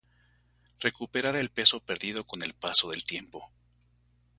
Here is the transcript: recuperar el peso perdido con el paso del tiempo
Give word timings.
recuperar 0.79 1.35
el 1.35 1.51
peso 1.51 1.79
perdido 1.79 2.23
con 2.23 2.41
el 2.41 2.55
paso 2.55 2.89
del 2.89 3.03
tiempo 3.03 3.51